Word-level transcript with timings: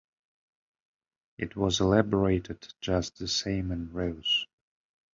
It 1.37 1.55
was 1.55 1.79
elaborated 1.79 2.73
just 2.81 3.19
the 3.19 3.27
same 3.27 3.71
in 3.71 3.93
Reus. 3.93 4.47